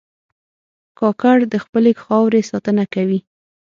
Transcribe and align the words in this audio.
کاکړ 0.99 1.37
د 1.53 1.55
خپلې 1.63 1.91
خاورې 2.03 2.41
ساتنه 2.51 2.83
کوي. 2.93 3.19